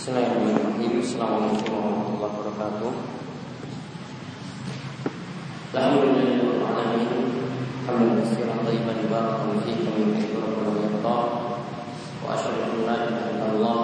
[0.00, 2.92] Bismillahirrahmanirrahim Assalamualaikum warahmatullahi wabarakatuh
[5.76, 7.20] Alhamdulillahirrahmanirrahim
[7.84, 11.18] Hamdan kasiran tayyiban barakallahu fihi yuhibbu rabbuna wa yarda
[12.24, 13.80] Wa asyhadu an la ilaha illallah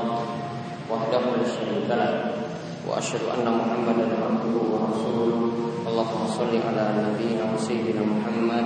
[0.88, 2.12] wahdahu la syarika lah
[2.88, 5.52] Wa asyhadu anna Muhammadan abduhu wa rasuluh
[5.84, 8.64] Allahumma shalli ala nabiyyina wa sayyidina Muhammad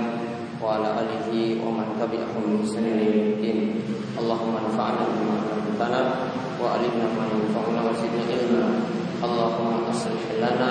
[0.55, 3.75] wa ala alihi wa man tabi'ahum bi ihsan ila yaumil
[4.15, 6.01] Allahumma anfa'na bima 'allamtana
[6.62, 8.64] وعلمنا ما ينفعنا وزدنا علما
[9.24, 10.70] اللهم اصلح لنا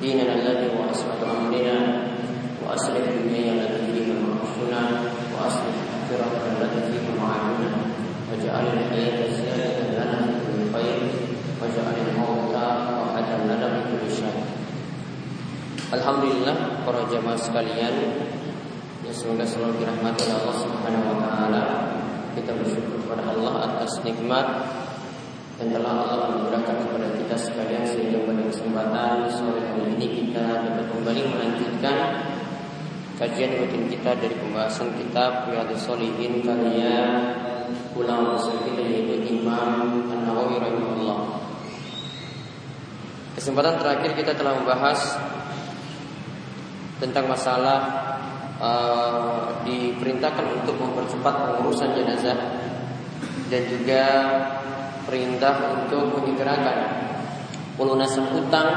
[0.00, 1.76] ديننا الذي هو عصمة أمرنا
[2.62, 4.82] وأصلح دنيانا التي فيها معاشنا
[5.34, 5.76] وأصلح
[6.14, 7.70] آخرتنا التي فيها معادنا
[8.30, 10.98] واجعل الحياة زيادة لنا في كل خير
[11.60, 14.36] واجعل الموت راحة لنا من كل شر
[15.94, 17.94] Alhamdulillah para jamaah sekalian
[19.06, 21.62] yang semoga selalu dirahmati oleh Allah Subhanahu wa taala
[22.34, 24.45] kita bersyukur kepada Allah atas nikmat
[25.57, 30.85] yang telah Allah anugerahkan kepada kita sekalian sehingga pada kesempatan sore hari ini kita dapat
[30.93, 31.97] kembali melanjutkan
[33.17, 37.01] kajian rutin kita dari pembahasan kitab Riyadhus Shalihin karya
[37.97, 41.19] ulama besar kita yaitu Imam An-Nawawi rahimahullah.
[43.41, 45.17] Kesempatan terakhir kita telah membahas
[47.01, 47.79] tentang masalah
[48.61, 52.37] uh, diperintahkan untuk mempercepat pengurusan jenazah
[53.49, 54.03] dan juga
[55.09, 56.77] perintah untuk menyegerakan.
[57.75, 58.69] Pelunasan utang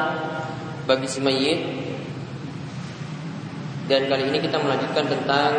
[0.89, 1.61] bagi si mayit.
[3.87, 5.53] Dan kali ini kita melanjutkan tentang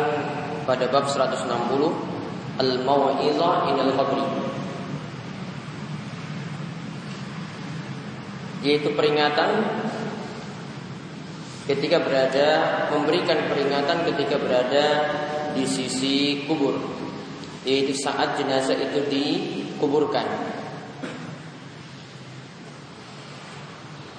[0.66, 4.26] pada bab 160 al-mau'izah inal qabri.
[8.64, 9.50] Yaitu peringatan
[11.68, 12.48] ketika berada
[12.96, 14.84] memberikan peringatan ketika berada
[15.52, 17.03] di sisi kubur
[17.64, 20.24] yaitu saat jenazah itu dikuburkan.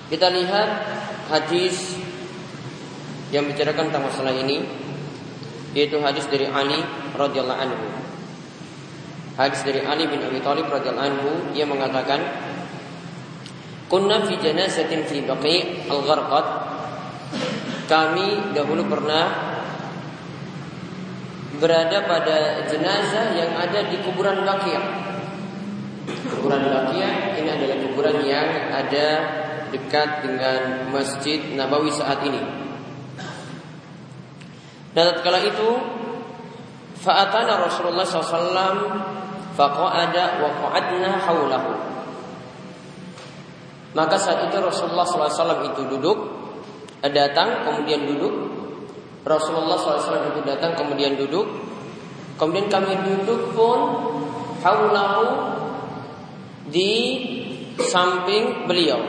[0.06, 0.70] Kita lihat
[1.34, 1.98] hadis
[3.34, 4.66] yang bicarakan tentang masalah ini
[5.74, 6.78] yaitu hadis dari Ali
[7.18, 7.86] radhiyallahu anhu.
[9.36, 12.22] Hadis dari Ali bin Abi Thalib radhiyallahu anhu ia mengatakan
[13.86, 16.46] Kunna fi janazatin fi baqi al-gharqad
[17.86, 19.45] kami dahulu pernah
[21.60, 24.86] berada pada jenazah yang ada di kuburan Baqiyah.
[26.36, 29.08] Kuburan Baqiyah ini adalah kuburan yang ada
[29.72, 32.42] dekat dengan Masjid Nabawi saat ini.
[34.96, 35.70] Dan tatkala itu
[37.04, 38.80] fa'atana Rasulullah SAW
[39.60, 41.72] faqa'ada wa qa'adna haulahu.
[43.96, 46.18] Maka saat itu Rasulullah SAW itu duduk
[47.12, 48.45] datang kemudian duduk
[49.26, 51.50] Rasulullah SAW itu datang kemudian duduk.
[52.38, 53.80] Kemudian kami duduk pun
[54.62, 55.26] haulahu
[56.70, 56.94] di
[57.82, 59.02] samping beliau.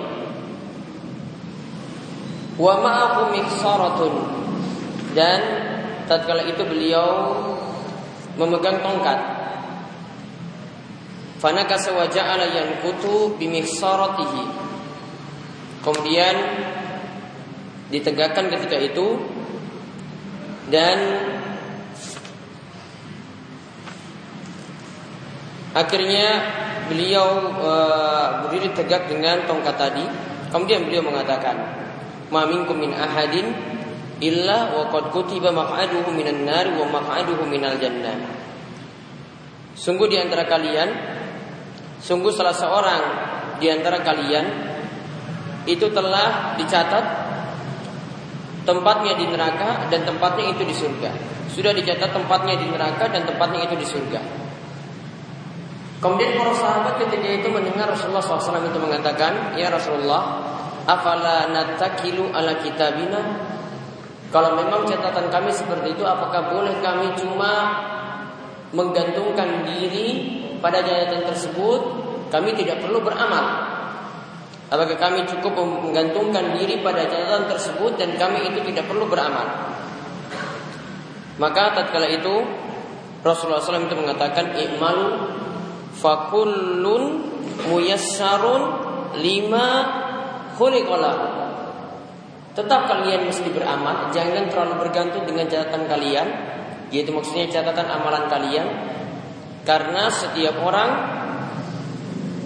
[2.56, 4.15] Wa ma'ahu miksaratun
[5.12, 5.41] dan
[6.09, 7.37] tatkala itu beliau
[8.41, 9.21] memegang tongkat.
[11.37, 14.65] Fanakasa wa ja'ala yankutu bimiksaratihi
[15.84, 16.37] kemudian
[17.93, 19.35] ditegakkan ketika itu
[20.66, 20.99] dan
[25.77, 26.28] akhirnya
[26.91, 27.28] beliau
[27.60, 27.72] e,
[28.47, 30.05] berdiri tegak dengan tongkat tadi.
[30.50, 31.56] Kemudian beliau mengatakan
[32.31, 33.50] ma minkum min ahadin
[34.22, 38.16] illa wa qad kutiba maq'aduhu minan nar wa maq'aduhu minal jannah.
[39.76, 40.88] Sungguh di antara kalian
[42.00, 43.03] sungguh salah seorang
[43.60, 44.47] di antara kalian
[45.66, 47.25] itu telah dicatat
[48.66, 51.10] tempatnya di neraka dan tempatnya itu di surga.
[51.49, 54.21] Sudah dicatat tempatnya di neraka dan tempatnya itu di surga.
[55.97, 60.44] Kemudian para sahabat ketika itu mendengar Rasulullah SAW itu mengatakan, Ya Rasulullah,
[60.84, 63.22] afala natakilu ala kitabina?
[64.28, 67.53] Kalau memang catatan kami seperti itu, apakah boleh kami cuma
[68.76, 70.09] menggantungkan diri
[70.61, 71.81] pada catatan tersebut?
[72.29, 73.65] Kami tidak perlu beramal.
[74.66, 79.46] Apakah kami cukup menggantungkan diri pada catatan tersebut dan kami itu tidak perlu beramal?
[81.38, 82.42] Maka tatkala itu
[83.22, 85.06] Rasulullah SAW itu mengatakan i'malu
[85.94, 87.02] fakullun
[87.70, 88.62] muyassarun
[89.22, 89.66] lima
[90.58, 91.26] khuliqalahu.
[92.56, 96.26] Tetap kalian mesti beramal, jangan terlalu bergantung dengan catatan kalian,
[96.88, 98.66] yaitu maksudnya catatan amalan kalian.
[99.62, 100.90] Karena setiap orang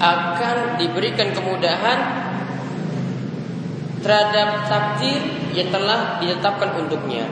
[0.01, 1.99] akan diberikan kemudahan
[4.01, 5.21] terhadap takdir
[5.53, 7.29] yang telah ditetapkan untuknya.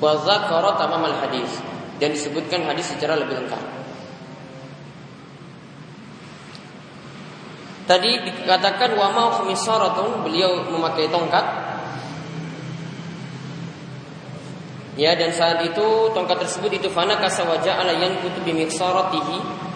[0.00, 0.80] Wa zakara
[1.20, 1.60] hadis
[2.00, 3.60] dan disebutkan hadis secara lebih lengkap.
[7.84, 11.44] Tadi dikatakan wa khamisaratun, beliau memakai tongkat.
[14.96, 19.68] Ya dan saat itu tongkat tersebut itu fana kasawaja ala yankutu bimiksaratihi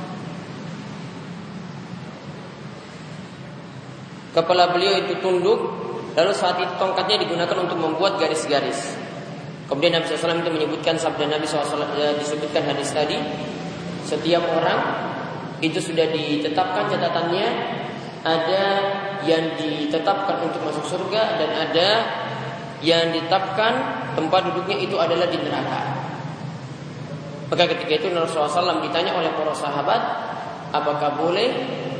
[4.35, 5.63] Kepala beliau itu tunduk
[6.15, 8.99] Lalu saat itu tongkatnya digunakan untuk membuat garis-garis
[9.71, 13.17] Kemudian Nabi SAW itu menyebutkan sabda Nabi SAW ya, disebutkan hadis tadi
[14.05, 14.81] Setiap orang
[15.65, 17.47] itu sudah ditetapkan catatannya
[18.25, 18.65] ada
[19.29, 21.89] yang ditetapkan untuk masuk surga dan ada
[22.81, 23.73] yang ditetapkan
[24.17, 25.81] tempat duduknya itu adalah di neraka.
[27.49, 30.01] Maka ketika itu Rasulullah SAW ditanya oleh para sahabat,
[30.73, 31.53] apakah boleh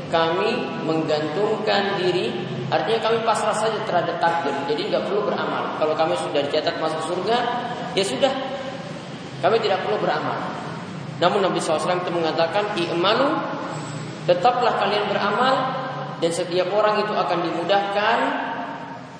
[0.09, 2.31] kami menggantungkan diri?
[2.69, 5.77] Artinya kami pasrah saja terhadap takdir, jadi nggak perlu beramal.
[5.77, 7.37] Kalau kami sudah dicatat masuk surga,
[7.93, 8.33] ya sudah,
[9.45, 10.37] kami tidak perlu beramal.
[11.21, 13.37] Namun Nabi SAW itu mengatakan, i'malu,
[14.25, 15.55] tetaplah kalian beramal
[16.19, 18.17] dan setiap orang itu akan dimudahkan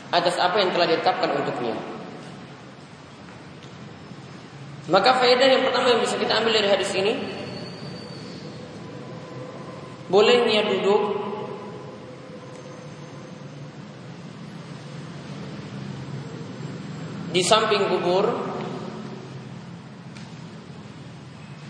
[0.10, 1.76] atas apa yang telah ditetapkan untuknya.
[4.86, 7.45] Maka faedah yang pertama yang bisa kita ambil dari hadis ini
[10.06, 11.02] bolehnya duduk
[17.36, 18.31] di samping kubur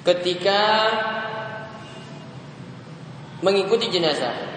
[0.05, 0.61] ketika
[3.41, 4.53] mengikuti jenazah.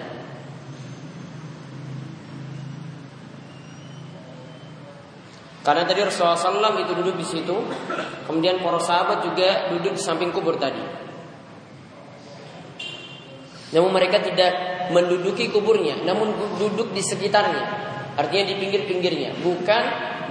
[5.59, 7.57] Karena tadi Rasulullah SAW itu duduk di situ,
[8.25, 11.08] kemudian para sahabat juga duduk di samping kubur tadi.
[13.69, 14.51] Namun mereka tidak
[14.89, 17.63] menduduki kuburnya, namun duduk di sekitarnya,
[18.17, 19.83] artinya di pinggir-pinggirnya, bukan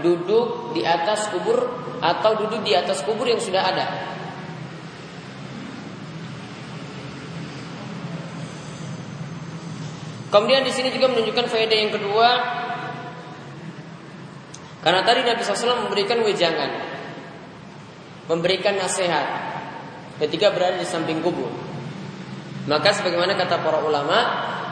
[0.02, 1.62] duduk di atas kubur
[2.02, 3.86] atau duduk di atas kubur yang sudah ada.
[10.28, 12.28] Kemudian di sini juga menunjukkan faedah yang kedua.
[14.78, 16.70] Karena tadi Nabi SAW memberikan wejangan
[18.30, 19.26] Memberikan nasihat
[20.22, 21.67] Ketika berada di samping kubur
[22.68, 24.18] Maka sebagaimana kata para ulama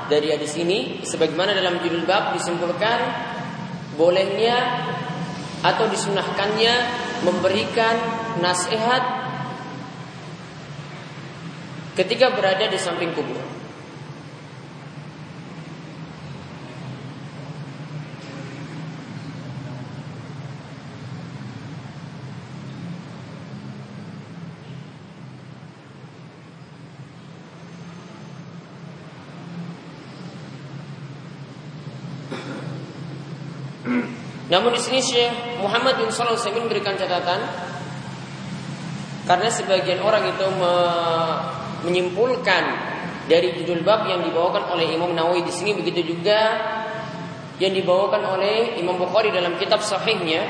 [0.06, 2.98] Dari hadis ini Sebagaimana dalam judul bab disimpulkan
[3.96, 4.84] Bolehnya
[5.64, 6.75] Atau disunahkannya
[7.25, 7.96] Memberikan
[8.44, 9.02] nasihat
[11.96, 13.66] Ketika berada di samping kubur
[34.56, 37.44] Namun di sini Syekh Muhammad bin Shalih Utsaimin memberikan catatan
[39.29, 40.75] karena sebagian orang itu me
[41.85, 42.64] menyimpulkan
[43.29, 46.56] dari judul bab yang dibawakan oleh Imam Nawawi di sini begitu juga
[47.61, 50.49] yang dibawakan oleh Imam Bukhari dalam kitab sahihnya.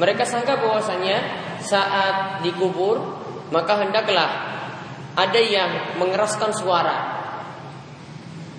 [0.00, 1.20] Mereka sangka bahwasanya
[1.60, 3.20] saat dikubur
[3.52, 4.32] maka hendaklah
[5.12, 7.15] ada yang mengeraskan suara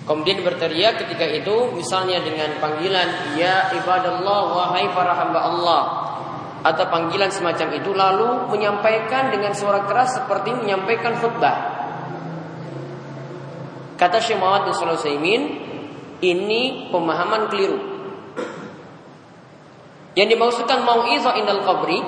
[0.08, 5.82] Kemudian berteriak ketika itu misalnya dengan panggilan ya ibadallah wahai para hamba Allah
[6.64, 11.56] atau panggilan semacam itu lalu menyampaikan dengan suara keras seperti menyampaikan khutbah.
[14.00, 14.72] Kata Syekh Muhammad
[15.20, 15.42] bin
[16.24, 17.78] ini pemahaman keliru.
[20.16, 22.00] Yang dimaksudkan mau izo indal qabri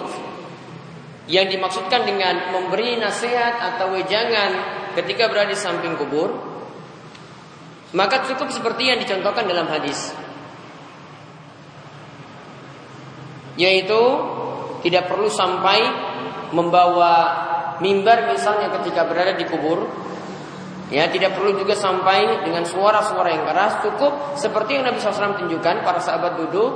[1.30, 4.50] yang dimaksudkan dengan memberi nasihat atau wejangan
[4.98, 6.49] ketika berada di samping kubur
[7.90, 10.14] maka cukup seperti yang dicontohkan dalam hadis.
[13.58, 14.00] Yaitu
[14.86, 15.78] tidak perlu sampai
[16.54, 17.14] membawa
[17.82, 19.90] mimbar misalnya ketika berada di kubur.
[20.90, 25.86] Ya, tidak perlu juga sampai dengan suara-suara yang keras, cukup seperti yang Nabi SAW tunjukkan
[25.86, 26.70] para sahabat duduk,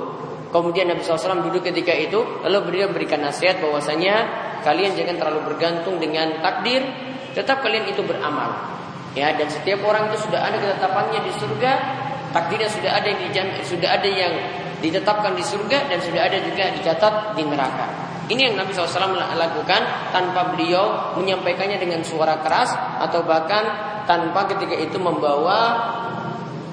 [0.54, 4.14] kemudian Nabi SAW duduk ketika itu, lalu beliau berikan nasihat bahwasanya
[4.62, 6.86] kalian jangan terlalu bergantung dengan takdir,
[7.34, 8.54] tetap kalian itu beramal.
[9.14, 11.72] Ya, dan setiap orang itu sudah ada ketetapannya di surga,
[12.34, 14.34] takdirnya sudah ada yang dijam, sudah ada yang
[14.82, 17.86] ditetapkan di surga dan sudah ada juga dicatat di neraka.
[18.24, 23.62] Ini yang Nabi SAW lakukan tanpa beliau menyampaikannya dengan suara keras atau bahkan
[24.08, 25.76] tanpa ketika itu membawa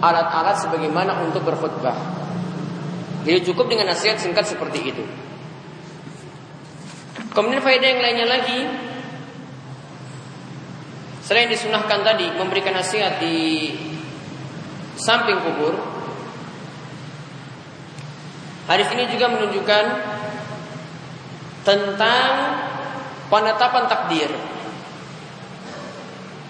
[0.01, 1.93] alat-alat sebagaimana untuk berkhutbah.
[3.21, 5.03] Jadi cukup dengan nasihat singkat seperti itu.
[7.31, 8.59] Kemudian faedah yang lainnya lagi
[11.31, 13.71] Selain disunahkan tadi memberikan nasihat di
[14.99, 15.79] samping kubur,
[18.67, 19.85] hadis ini juga menunjukkan
[21.63, 22.31] tentang
[23.31, 24.27] penetapan takdir.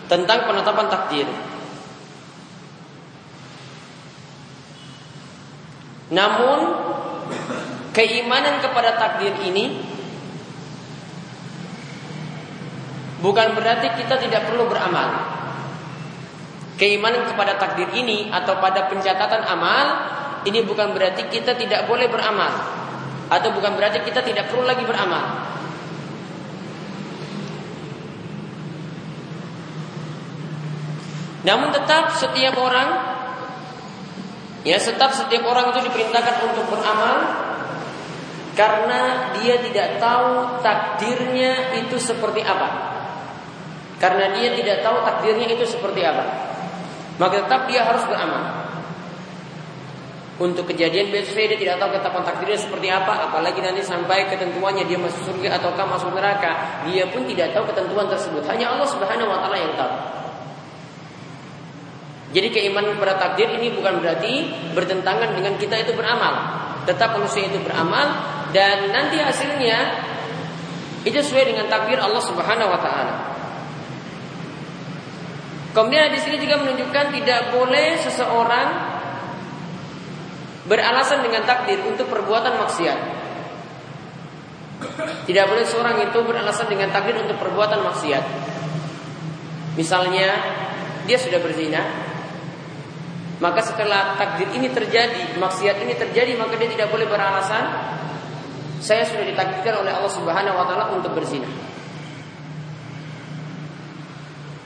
[0.10, 1.30] Tentang penetapan takdir.
[6.10, 6.60] Namun
[7.94, 9.91] keimanan kepada takdir ini
[13.22, 15.40] bukan berarti kita tidak perlu beramal.
[16.76, 19.86] Keimanan kepada takdir ini atau pada pencatatan amal
[20.50, 22.50] ini bukan berarti kita tidak boleh beramal
[23.30, 25.54] atau bukan berarti kita tidak perlu lagi beramal.
[31.42, 32.90] Namun tetap setiap orang
[34.62, 37.18] ya tetap setiap orang itu diperintahkan untuk beramal
[38.54, 42.91] karena dia tidak tahu takdirnya itu seperti apa.
[44.02, 46.26] Karena dia tidak tahu takdirnya itu seperti apa.
[47.22, 48.66] Maka tetap dia harus beramal.
[50.42, 54.98] Untuk kejadian besok dia tidak tahu ketetapan takdirnya seperti apa, apalagi nanti sampai ketentuannya dia
[54.98, 58.42] masuk surga ataukah masuk neraka, dia pun tidak tahu ketentuan tersebut.
[58.50, 59.94] Hanya Allah Subhanahu wa taala yang tahu.
[62.34, 66.34] Jadi keimanan kepada takdir ini bukan berarti bertentangan dengan kita itu beramal.
[66.90, 68.10] Tetap manusia itu beramal
[68.50, 69.78] dan nanti hasilnya
[71.06, 73.14] itu sesuai dengan takdir Allah Subhanahu wa taala.
[75.72, 78.68] Kemudian di sini juga menunjukkan tidak boleh seseorang
[80.68, 83.00] beralasan dengan takdir untuk perbuatan maksiat.
[85.26, 88.24] Tidak boleh seorang itu beralasan dengan takdir untuk perbuatan maksiat.
[89.80, 90.30] Misalnya
[91.08, 91.82] dia sudah berzina,
[93.40, 97.64] maka setelah takdir ini terjadi, maksiat ini terjadi, maka dia tidak boleh beralasan
[98.82, 101.71] saya sudah ditakdirkan oleh Allah Subhanahu wa taala untuk berzina.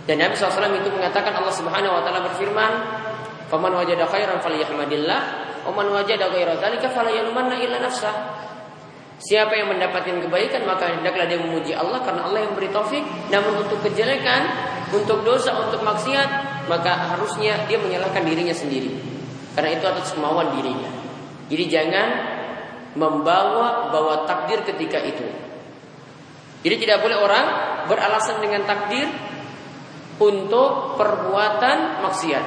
[0.06, 2.72] Dan Nabi SAW itu mengatakan Allah Subhanahu wa taala berfirman,
[3.50, 5.22] "Faman wajada khairan falyahmadillah,
[5.66, 8.14] wa man wajada ghaira dzalika falayalumanna illa nafsah."
[9.16, 13.02] Siapa yang mendapatkan kebaikan maka hendaklah dia memuji Allah karena Allah yang beri taufik.
[13.32, 14.44] Namun untuk kejelekan,
[14.92, 16.30] untuk dosa, untuk maksiat,
[16.70, 18.92] maka harusnya dia menyalahkan dirinya sendiri.
[19.56, 20.92] Karena itu atas kemauan dirinya.
[21.48, 22.08] Jadi jangan
[23.00, 25.26] membawa bawa takdir ketika itu.
[26.68, 27.46] Jadi tidak boleh orang
[27.88, 29.06] beralasan dengan takdir
[30.20, 32.46] untuk perbuatan maksiat.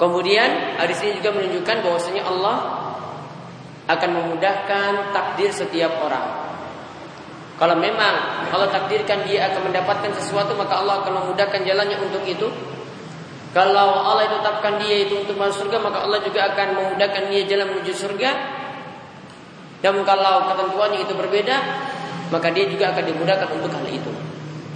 [0.00, 2.56] Kemudian hadis ini juga menunjukkan bahwasanya Allah
[3.84, 6.48] akan memudahkan takdir setiap orang.
[7.60, 12.48] Kalau memang Allah takdirkan dia akan mendapatkan sesuatu maka Allah akan memudahkan jalannya untuk itu.
[13.52, 17.76] Kalau Allah tetapkan dia itu untuk masuk surga maka Allah juga akan memudahkan dia jalan
[17.76, 18.30] menuju surga.
[19.80, 21.56] Dan kalau ketentuannya itu berbeda
[22.30, 24.12] maka dia juga akan dimudahkan untuk hal itu.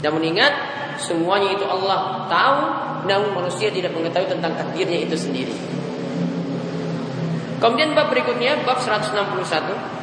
[0.03, 0.53] Namun ingat
[0.99, 2.59] semuanya itu Allah tahu
[3.05, 5.55] namun manusia tidak mengetahui tentang takdirnya itu sendiri.
[7.63, 9.95] Kemudian bab berikutnya bab 161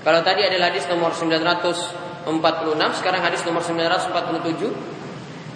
[0.00, 2.24] Kalau tadi adalah hadis nomor 946,
[3.04, 4.72] sekarang hadis nomor 947.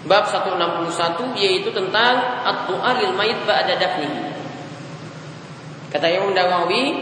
[0.04, 4.08] Bab 161 yaitu tentang at-du'a lil mayit ba'da dafni.
[5.88, 6.92] Kata Imam Nawawi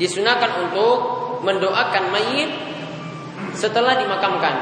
[0.00, 0.96] disunahkan untuk
[1.44, 2.50] mendoakan mayit
[3.52, 4.56] setelah dimakamkan.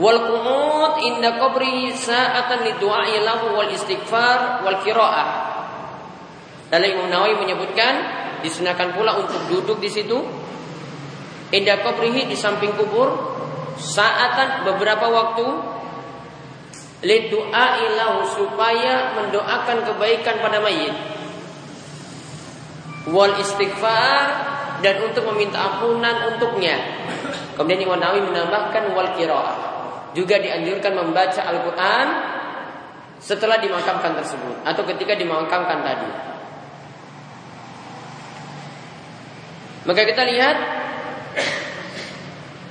[0.00, 5.28] Wal qunut inda qabri sa'atan lidu'a'i lahu wal istighfar wal qira'ah.
[6.72, 7.92] Lalu Imam Nawawi menyebutkan
[8.40, 10.16] disunahkan pula untuk duduk di situ
[11.52, 13.31] indah kubrihi di samping kubur
[13.78, 15.46] saatan beberapa waktu
[17.02, 20.94] lidu'a ilahu supaya mendoakan kebaikan pada mayit
[23.10, 24.24] wal istighfar
[24.82, 26.78] dan untuk meminta ampunan untuknya.
[27.54, 29.56] Kemudian Imam Nawawi menambahkan wal qiraah.
[30.12, 32.06] Juga dianjurkan membaca Al-Qur'an
[33.22, 36.10] setelah dimakamkan tersebut atau ketika dimakamkan tadi.
[39.82, 40.56] Maka kita lihat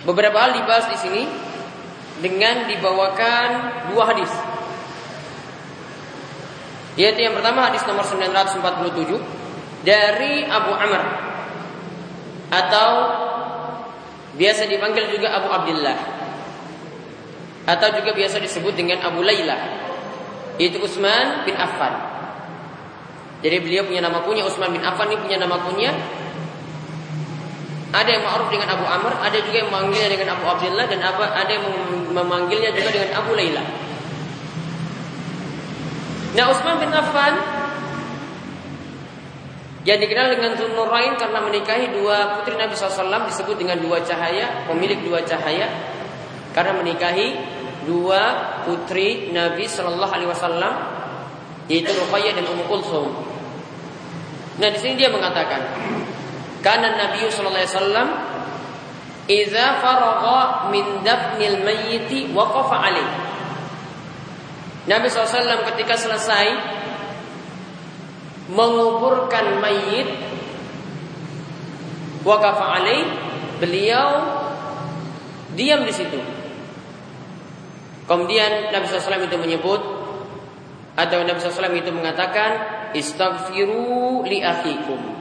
[0.06, 1.24] beberapa hal dibahas di sini
[2.22, 3.50] dengan dibawakan
[3.94, 4.32] dua hadis.
[7.00, 9.16] Yaitu yang pertama hadis nomor 947
[9.82, 11.02] dari Abu Amr
[12.52, 12.90] atau
[14.36, 15.98] biasa dipanggil juga Abu Abdullah
[17.64, 19.56] atau juga biasa disebut dengan Abu Laila
[20.60, 21.96] yaitu Utsman bin Affan.
[23.42, 25.96] Jadi beliau punya nama punya Utsman bin Affan ini punya nama punya
[27.92, 31.52] ada yang ma'ruf dengan Abu Amr, ada juga yang memanggilnya dengan Abu Abdullah dan ada
[31.52, 31.66] yang
[32.16, 33.64] memanggilnya juga dengan Abu Laila.
[36.32, 37.36] Nah, Utsman bin Affan
[39.84, 45.02] yang dikenal dengan Nurain karena menikahi dua putri Nabi SAW disebut dengan dua cahaya, pemilik
[45.04, 45.68] dua cahaya
[46.56, 47.36] karena menikahi
[47.90, 48.22] dua
[48.64, 50.74] putri Nabi Shallallahu Alaihi Wasallam
[51.66, 53.10] yaitu Ruqayyah dan Ummu Kulsum.
[54.62, 55.60] Nah di sini dia mengatakan
[56.62, 58.10] Karena Nabi sallallahu alaihi wasallam
[59.26, 63.10] idza faragha min dafnil mayyiti waqafa alaih.
[64.82, 66.48] Nabi SAW ketika selesai
[68.50, 70.10] menguburkan mayit
[72.26, 73.06] waqafa alaih,
[73.62, 74.10] beliau
[75.54, 76.18] diam di situ.
[78.10, 79.82] Kemudian Nabi SAW itu menyebut
[80.98, 82.50] atau Nabi SAW itu mengatakan
[82.98, 85.21] istaghfiru li akhikum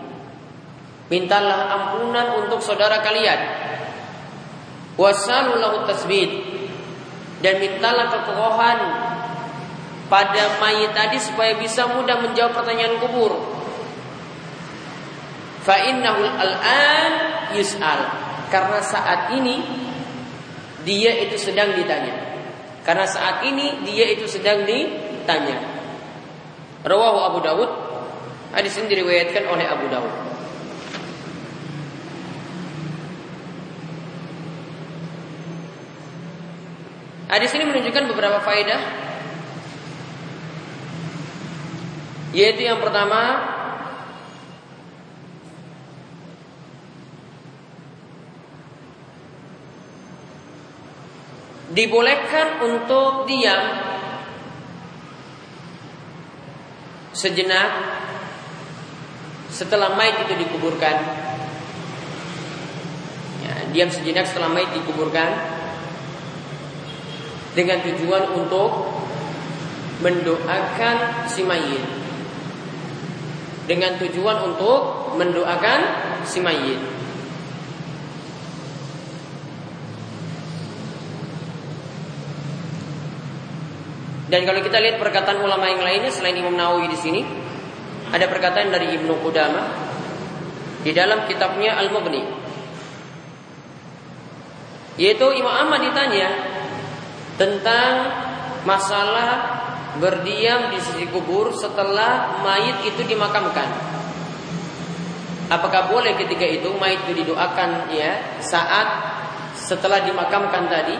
[1.10, 3.40] Mintalah ampunan untuk saudara kalian.
[4.94, 6.30] Wasalulahu tasbid
[7.42, 8.78] dan mintalah kekokohan
[10.06, 13.32] pada mayit tadi supaya bisa mudah menjawab pertanyaan kubur.
[15.66, 17.12] Fa innahu al-an
[17.58, 18.00] yus'al.
[18.50, 19.62] Karena saat ini
[20.86, 22.14] dia itu sedang ditanya.
[22.86, 25.58] Karena saat ini dia itu sedang ditanya.
[26.86, 27.70] Rawahu Abu Dawud.
[28.50, 30.14] Hadis ini diriwayatkan oleh Abu Dawud.
[37.30, 39.06] Hadis ini menunjukkan beberapa faedah
[42.34, 43.38] yaitu yang pertama
[51.70, 53.62] dibolehkan untuk diam
[57.14, 57.70] sejenak
[59.54, 60.96] setelah mayat itu dikuburkan.
[63.46, 65.59] Ya, diam sejenak setelah mayat dikuburkan
[67.54, 68.70] dengan tujuan untuk
[70.00, 71.84] mendoakan si mayit.
[73.66, 75.80] Dengan tujuan untuk mendoakan
[76.26, 76.80] si mayit.
[84.30, 87.22] Dan kalau kita lihat perkataan ulama yang lainnya selain Imam Nawawi di sini,
[88.14, 89.66] ada perkataan dari Ibnu Qudamah
[90.86, 92.22] di dalam kitabnya Al-Mughni.
[95.02, 96.49] Yaitu Imam Ahmad ditanya,
[97.40, 98.12] tentang
[98.68, 99.32] masalah
[99.96, 103.64] berdiam di sisi kubur setelah mayit itu dimakamkan.
[105.48, 108.88] Apakah boleh ketika itu mayit itu didoakan ya saat
[109.56, 110.94] setelah dimakamkan tadi?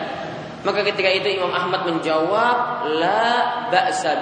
[0.61, 4.19] Maka ketika itu Imam Ahmad menjawab la ba'sa.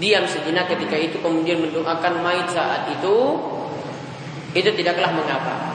[0.00, 3.16] Diam sejenak ketika itu kemudian mendoakan mayit saat itu
[4.56, 5.69] itu tidaklah mengapa.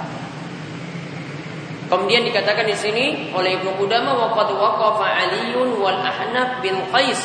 [1.85, 7.21] Kemudian dikatakan di sini oleh Ibnu Qudamah wa qad waqafa Aliun wal Ahnaf bin Qais.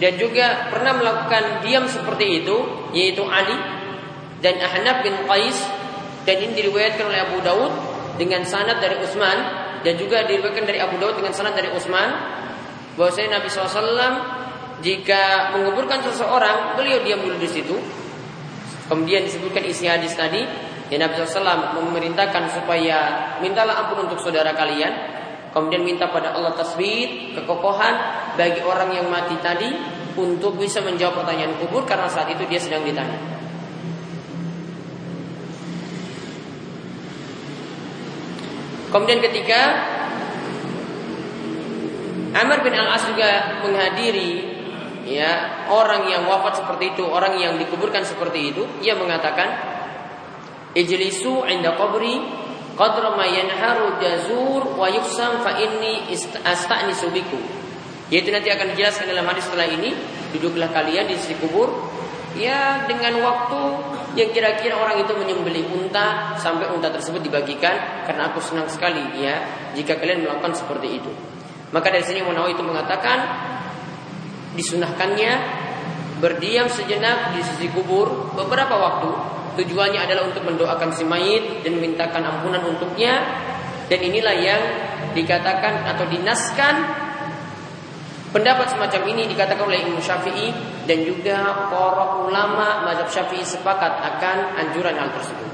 [0.00, 2.56] Dan juga pernah melakukan diam seperti itu
[2.96, 3.52] yaitu Ali
[4.40, 5.60] dan Ahnaf bin Qais.
[6.24, 7.72] Dan ini diriwayatkan oleh Abu Daud
[8.16, 9.68] dengan sanad dari Utsman.
[9.84, 12.08] Dan juga diriwayatkan dari Abu Daud dengan sanad dari Utsman.
[12.96, 14.40] Bahwasanya Nabi SAW
[14.80, 17.76] jika menguburkan seseorang beliau diam dulu di situ.
[18.88, 22.98] Kemudian disebutkan isi hadis tadi Ya Nabi SAW memerintahkan supaya
[23.38, 25.22] mintalah ampun untuk saudara kalian.
[25.54, 27.94] Kemudian minta pada Allah tasbih, kekokohan
[28.34, 29.70] bagi orang yang mati tadi
[30.18, 33.18] untuk bisa menjawab pertanyaan kubur karena saat itu dia sedang ditanya.
[38.90, 39.60] Kemudian ketika
[42.34, 44.58] Amr bin Al-As juga menghadiri
[45.06, 49.78] ya orang yang wafat seperti itu, orang yang dikuburkan seperti itu, ia mengatakan,
[50.70, 52.22] Ijlisu inda qabri
[52.78, 56.06] qadra ma yanharu jazur wa yuksam fa inni
[56.46, 57.40] asta'nisu biku.
[58.10, 59.94] Yaitu nanti akan dijelaskan dalam hadis setelah ini,
[60.34, 61.70] duduklah kalian di sisi kubur
[62.38, 63.60] ya dengan waktu
[64.14, 69.42] yang kira-kira orang itu menyembelih unta sampai unta tersebut dibagikan karena aku senang sekali ya
[69.74, 71.10] jika kalian melakukan seperti itu.
[71.70, 73.18] Maka dari sini Munawi itu mengatakan
[74.58, 75.32] disunahkannya
[76.18, 79.10] berdiam sejenak di sisi kubur beberapa waktu
[79.58, 83.18] Tujuannya adalah untuk mendoakan si mayit dan memintakan ampunan untuknya.
[83.90, 84.62] Dan inilah yang
[85.18, 86.74] dikatakan atau dinaskan
[88.30, 90.54] pendapat semacam ini dikatakan oleh Imam Syafi'i
[90.86, 95.50] dan juga para ulama mazhab Syafi'i sepakat akan anjuran hal tersebut.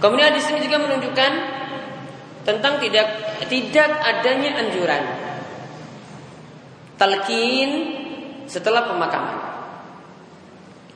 [0.00, 1.32] Kemudian di sini juga menunjukkan
[2.48, 3.08] tentang tidak
[3.48, 5.25] tidak adanya anjuran
[6.96, 7.70] talqin
[8.48, 9.36] setelah pemakaman.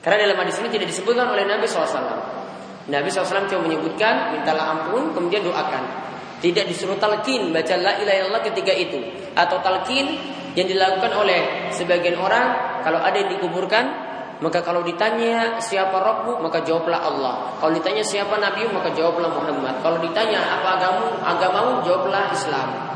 [0.00, 2.40] Karena dalam hadis ini tidak disebutkan oleh Nabi SAW.
[2.88, 6.08] Nabi SAW cuma menyebutkan mintalah ampun kemudian doakan.
[6.40, 8.96] Tidak disuruh talqin baca la ilaha illallah ketika itu
[9.36, 10.08] atau talqin
[10.56, 14.08] yang dilakukan oleh sebagian orang kalau ada yang dikuburkan
[14.40, 17.60] maka kalau ditanya siapa Rabbu maka jawablah Allah.
[17.60, 19.84] Kalau ditanya siapa Nabi maka jawablah Muhammad.
[19.84, 22.89] Kalau ditanya apa agamamu, agamamu jawablah Islam.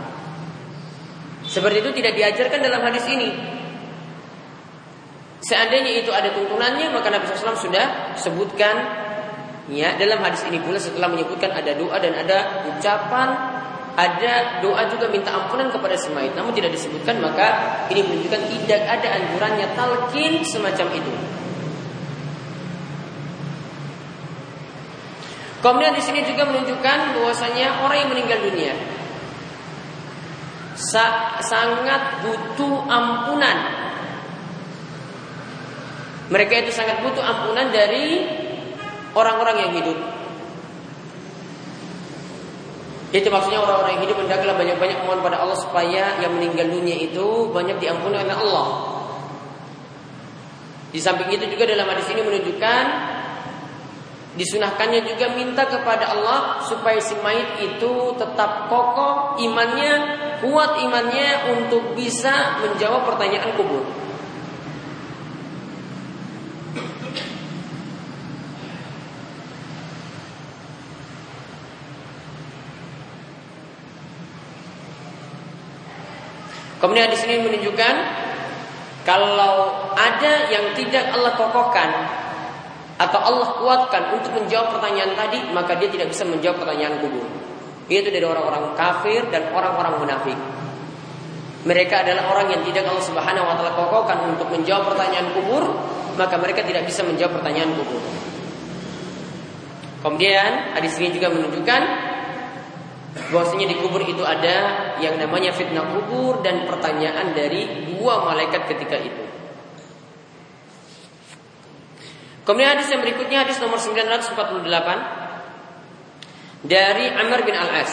[1.54, 3.30] Seperti itu tidak diajarkan dalam hadis ini.
[5.38, 8.74] Seandainya itu ada tuntunannya maka Nabi SAW sudah sebutkan
[9.70, 13.28] ya dalam hadis ini pula setelah menyebutkan ada doa dan ada ucapan
[13.94, 19.08] ada doa juga minta ampunan kepada semait namun tidak disebutkan maka ini menunjukkan tidak ada
[19.14, 21.12] anjurannya talqin semacam itu.
[25.62, 28.74] Kemudian di sini juga menunjukkan bahwasanya orang yang meninggal dunia
[30.74, 33.84] sa sangat butuh ampunan
[36.32, 38.24] mereka itu sangat butuh ampunan dari
[39.12, 39.98] orang-orang yang hidup.
[43.14, 47.52] Itu maksudnya orang-orang yang hidup hendaklah banyak-banyak mohon pada Allah supaya yang meninggal dunia itu
[47.52, 48.66] banyak diampuni oleh Allah.
[50.90, 52.84] Di samping itu juga dalam hadis ini menunjukkan
[54.34, 59.92] disunahkannya juga minta kepada Allah supaya si mayit itu tetap kokoh imannya,
[60.44, 63.80] kuat imannya untuk bisa menjawab pertanyaan kubur.
[76.84, 77.94] Kemudian di sini menunjukkan
[79.08, 81.88] kalau ada yang tidak Allah kokohkan
[83.00, 87.43] atau Allah kuatkan untuk menjawab pertanyaan tadi, maka dia tidak bisa menjawab pertanyaan kubur.
[87.84, 90.38] Itu dari orang-orang kafir dan orang-orang munafik.
[91.64, 95.64] Mereka adalah orang yang tidak Allah Subhanahu wa taala kokohkan untuk menjawab pertanyaan kubur,
[96.16, 98.00] maka mereka tidak bisa menjawab pertanyaan kubur.
[100.04, 101.82] Kemudian hadis ini juga menunjukkan
[103.32, 104.56] bahwasanya di kubur itu ada
[105.00, 109.24] yang namanya fitnah kubur dan pertanyaan dari dua malaikat ketika itu.
[112.44, 115.23] Kemudian hadis yang berikutnya hadis nomor 948
[116.64, 117.92] dari Amr bin Al-As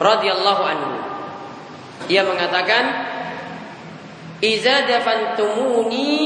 [0.00, 0.92] radhiyallahu anhu.
[2.08, 2.84] Ia mengatakan,
[4.40, 6.16] "Iza dafantumuni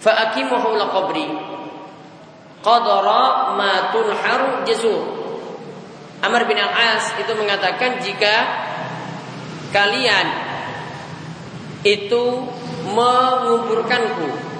[0.00, 1.28] fa aqimuhu la qabri."
[2.64, 5.04] Qadara ma tunharu jazur.
[6.24, 8.34] Amr bin Al-As itu mengatakan jika
[9.76, 10.26] kalian
[11.84, 12.24] itu
[12.88, 14.54] menguburkanku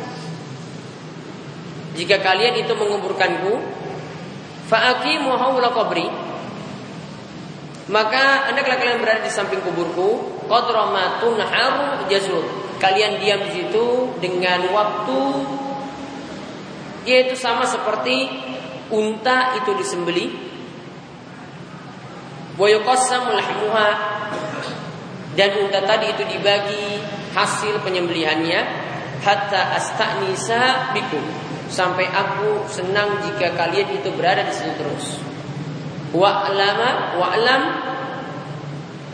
[1.94, 3.54] jika kalian itu menguburkanku
[4.68, 6.08] fa'aqimu haula qabri.
[7.84, 10.40] Maka hendaklah kalian berada di samping kuburku.
[10.48, 12.44] Qadramatun haru jasur
[12.80, 15.20] kalian diam di situ dengan waktu
[17.04, 18.28] yaitu sama seperti
[18.88, 20.44] unta itu disembeli
[22.54, 23.88] Wayuqassamul lahmuha.
[25.34, 27.02] Dan unta tadi itu dibagi
[27.34, 28.86] hasil penyembelihannya.
[29.26, 31.24] Hatta astanisa bikum
[31.68, 35.18] sampai aku senang jika kalian itu berada di sini terus.
[36.14, 37.62] Wa alama wa alam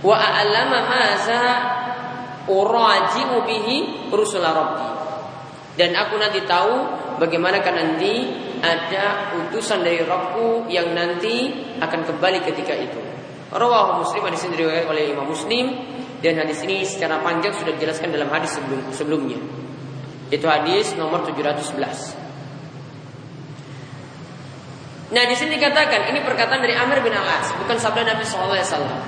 [0.00, 1.44] wa alama maza
[2.48, 3.76] uraji'u bihi
[4.40, 4.88] rabbi.
[5.78, 6.72] Dan aku nanti tahu
[7.16, 8.28] bagaimana kan nanti
[8.60, 11.48] ada utusan dari Rabbku yang nanti
[11.80, 13.00] akan kembali ketika itu.
[13.50, 15.72] Rawahu Muslim hadis ini diriwayatkan oleh Imam Muslim
[16.20, 19.40] dan hadis ini secara panjang sudah dijelaskan dalam hadis sebelum sebelumnya.
[20.30, 22.19] Itu hadis nomor 711.
[25.10, 29.00] Nah di sini dikatakan ini perkataan dari Amir bin Al-As bukan sabda Nabi Wasallam.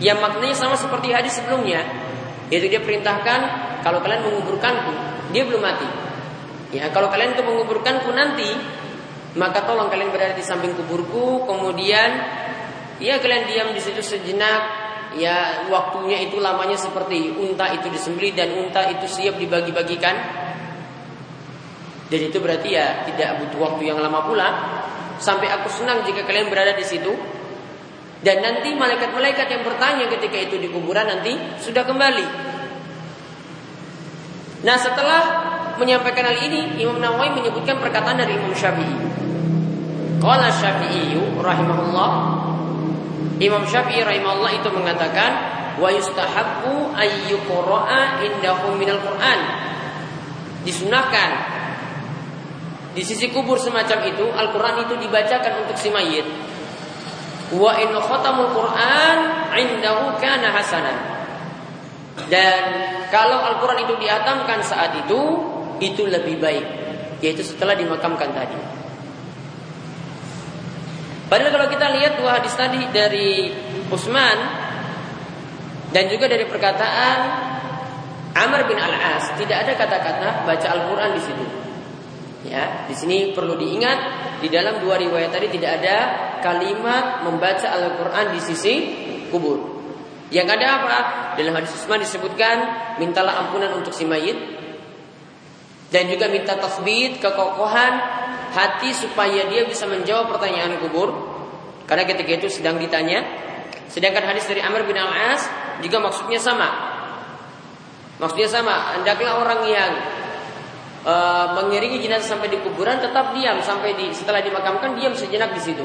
[0.00, 1.84] Yang maknanya sama seperti hadis sebelumnya,
[2.48, 3.40] yaitu dia perintahkan
[3.84, 4.92] kalau kalian menguburkanku,
[5.36, 5.84] dia belum mati.
[6.72, 8.48] Ya kalau kalian itu menguburkanku nanti,
[9.36, 12.40] maka tolong kalian berada di samping kuburku, kemudian
[13.00, 14.62] Ya kalian diam di situ sejenak,
[15.16, 20.12] ya waktunya itu lamanya seperti unta itu disembeli dan unta itu siap dibagi-bagikan.
[22.10, 24.48] Dan itu berarti ya tidak butuh waktu yang lama pula.
[25.22, 27.14] Sampai aku senang jika kalian berada di situ.
[28.20, 32.26] Dan nanti malaikat-malaikat yang bertanya ketika itu di kuburan nanti sudah kembali.
[34.60, 35.22] Nah setelah
[35.80, 38.96] menyampaikan hal ini, Imam Nawawi menyebutkan perkataan dari Imam Syafi'i.
[40.20, 42.10] Qala Syafi'i rahimahullah
[43.40, 45.30] Imam Syafi'i rahimahullah itu mengatakan
[45.80, 49.40] wa yustahabbu ayyuqra'a indahu minal Qur'an.
[50.60, 51.28] Disunahkan
[52.90, 56.26] di sisi kubur semacam itu Al-Qur'an itu dibacakan untuk si mayit.
[57.54, 60.98] Wa in khatamul Qur'an indahu kana hasanan.
[62.26, 62.62] Dan
[63.14, 65.20] kalau Al-Qur'an itu diatamkan saat itu
[65.78, 66.66] itu lebih baik
[67.22, 68.58] yaitu setelah dimakamkan tadi.
[71.30, 73.54] Padahal kalau kita lihat dua hadis tadi dari
[73.86, 74.38] Utsman
[75.94, 77.18] dan juga dari perkataan
[78.34, 81.59] Amr bin Al-As tidak ada kata-kata baca Al-Qur'an di situ.
[82.40, 83.98] Ya, di sini perlu diingat
[84.40, 85.96] di dalam dua riwayat tadi tidak ada
[86.40, 88.74] kalimat membaca Al-Qur'an di sisi
[89.28, 89.80] kubur.
[90.32, 90.98] Yang ada apa?
[91.36, 92.56] dalam hadis Utsman disebutkan
[93.00, 94.36] mintalah ampunan untuk si mayit.
[95.90, 97.92] Dan juga minta tasbih kekokohan
[98.54, 101.10] hati supaya dia bisa menjawab pertanyaan kubur.
[101.84, 103.26] Karena ketika itu sedang ditanya.
[103.90, 105.50] Sedangkan hadis dari Amr bin Al-As
[105.82, 106.68] juga maksudnya sama.
[108.22, 108.94] Maksudnya sama.
[108.94, 109.92] Hendaklah orang yang
[111.04, 115.62] uh, mengiringi jenazah sampai di kuburan tetap diam sampai di setelah dimakamkan diam sejenak di
[115.62, 115.84] situ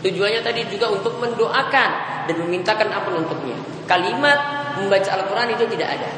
[0.00, 1.90] Tujuannya tadi juga untuk mendoakan
[2.24, 3.52] dan memintakan ampun untuknya.
[3.84, 4.38] Kalimat
[4.80, 6.08] membaca Al-Quran itu tidak ada.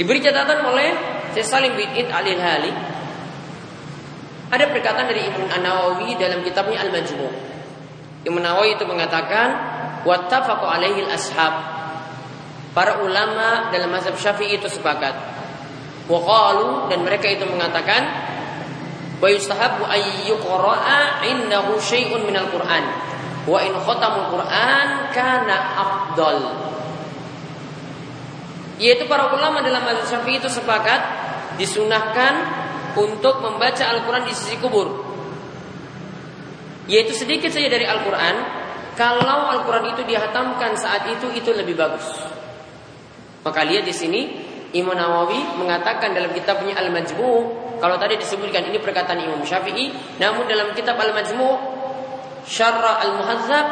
[0.00, 0.96] Diberi catatan oleh
[1.36, 2.72] Syekh Salim bin Id Alil Hali.
[4.48, 7.32] Ada perkataan dari Ibnu An-Nawawi dalam kitabnya Al-Majmu'.
[8.24, 9.48] Ibnu Nawawi itu mengatakan,
[10.08, 11.52] "Wattafaqu alaihi al-ashab."
[12.72, 15.12] Para ulama dalam mazhab Syafi'i itu sepakat.
[16.04, 16.52] Wa
[16.92, 18.02] dan mereka itu mengatakan
[19.24, 22.84] wa yustahabbu ay yuqra'a innahu syai'un minal Qur'an.
[23.48, 26.44] Wa in khatamul Qur'an kana afdal.
[28.76, 31.00] Yaitu para ulama dalam mazhab Syafi'i itu sepakat
[31.56, 32.34] disunahkan
[32.98, 35.08] untuk membaca Al-Quran di sisi kubur.
[36.84, 38.34] Yaitu sedikit saja dari Al-Quran
[38.92, 42.04] kalau Al-Quran itu dihatamkan saat itu itu lebih bagus.
[43.40, 44.20] Maka lihat di sini
[44.74, 50.72] Imam Nawawi mengatakan dalam kitabnya Al-Majmu' Kalau tadi disebutkan ini perkataan Imam Syafi'i, namun dalam
[50.72, 51.56] kitab Al-Majmu'
[52.48, 53.66] Syarra Al-Muhazzab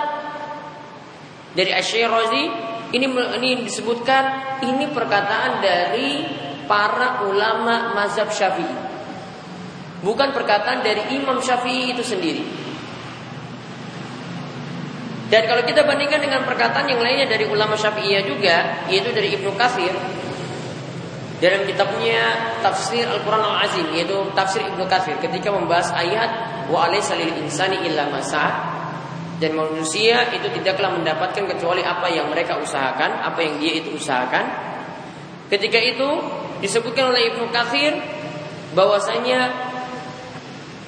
[1.56, 2.44] dari Asy-Syirazi
[2.92, 3.06] ini
[3.40, 4.24] ini disebutkan
[4.68, 6.28] ini perkataan dari
[6.68, 8.76] para ulama mazhab Syafi'i.
[10.02, 12.44] Bukan perkataan dari Imam Syafi'i itu sendiri.
[15.32, 19.56] Dan kalau kita bandingkan dengan perkataan yang lainnya dari ulama Syafi'iyah juga, yaitu dari Ibnu
[19.56, 19.96] Katsir,
[21.42, 26.30] dalam kitabnya Tafsir Al-Quran Al-Azim yaitu Tafsir Ibnu Katsir ketika membahas ayat
[26.70, 28.78] wa alaysa insani illa masa
[29.42, 34.46] dan manusia itu tidaklah mendapatkan kecuali apa yang mereka usahakan, apa yang dia itu usahakan.
[35.50, 36.08] Ketika itu
[36.62, 37.90] disebutkan oleh Ibnu Katsir
[38.78, 39.50] bahwasanya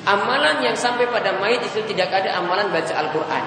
[0.07, 3.45] amalan yang sampai pada mayit itu tidak ada amalan baca Al-Qur'an.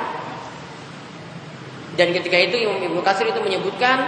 [1.96, 4.04] Dan ketika itu Ibnu Katsir itu menyebutkan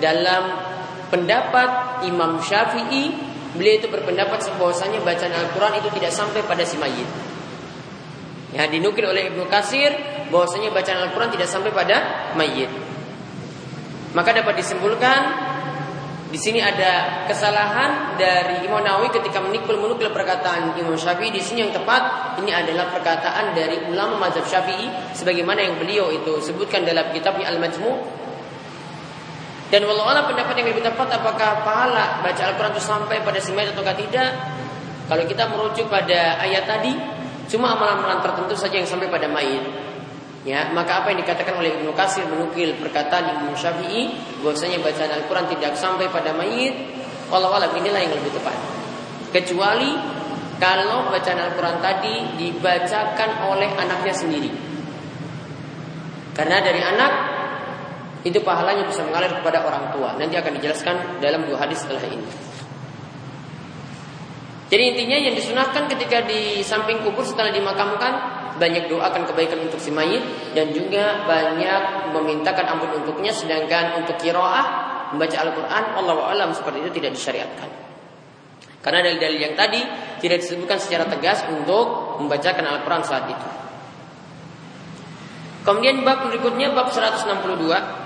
[0.00, 0.64] dalam
[1.12, 3.14] pendapat Imam Syafi'i
[3.56, 7.08] beliau itu berpendapat bahwasanya bacaan Al-Quran itu tidak sampai pada si mayit.
[8.52, 9.92] Ya, dinukil oleh Ibnu Kasir
[10.28, 12.68] bahwasanya bacaan Al-Quran tidak sampai pada mayit.
[14.16, 15.20] Maka dapat disimpulkan
[16.28, 21.64] di sini ada kesalahan dari Imam Nawawi ketika menikul menukil perkataan Imam Syafi'i di sini
[21.64, 27.08] yang tepat ini adalah perkataan dari ulama mazhab Syafi'i sebagaimana yang beliau itu sebutkan dalam
[27.16, 28.27] kitabnya Al-Majmu'
[29.68, 33.84] Dan walau pendapat yang lebih tepat apakah pahala baca Al-Quran itu sampai pada semayat atau
[33.84, 34.32] tidak?
[35.08, 36.96] Kalau kita merujuk pada ayat tadi,
[37.52, 39.60] cuma amalan-amalan tertentu saja yang sampai pada mayit.
[40.48, 45.46] Ya, maka apa yang dikatakan oleh Ibnu Kasir menukil perkataan Ibnu Syafi'i bahwasanya bacaan Al-Quran
[45.52, 46.72] tidak sampai pada mayit,
[47.28, 48.56] walau alam inilah yang lebih tepat.
[49.28, 49.92] Kecuali
[50.56, 54.48] kalau bacaan Al-Quran tadi dibacakan oleh anaknya sendiri.
[56.32, 57.12] Karena dari anak
[58.28, 60.12] itu pahalanya bisa mengalir kepada orang tua.
[60.20, 62.28] Nanti akan dijelaskan dalam dua hadis setelah ini.
[64.68, 68.12] Jadi intinya yang disunahkan ketika di samping kubur setelah dimakamkan
[68.60, 70.20] banyak doakan kebaikan untuk si mayit
[70.52, 74.66] dan juga banyak memintakan ampun untuknya sedangkan untuk kiroah
[75.14, 77.70] membaca Al-Quran Allah alam seperti itu tidak disyariatkan.
[78.84, 79.80] Karena dalil-dalil yang tadi
[80.20, 83.48] tidak disebutkan secara tegas untuk membacakan Al-Quran saat itu.
[85.64, 87.97] Kemudian bab berikutnya bab 162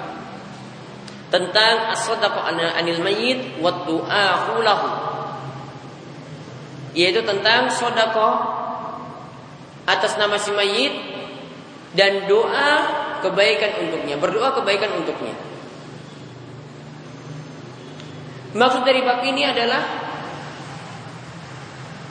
[1.33, 4.45] tentang as-sadaqah anil mayyit wa du'a.
[6.93, 8.37] Yaitu tentang sedekah
[9.89, 10.93] atas nama si mayit
[11.97, 12.71] dan doa
[13.25, 15.33] kebaikan untuknya, berdoa kebaikan untuknya.
[18.53, 19.81] Maksud dari bab ini adalah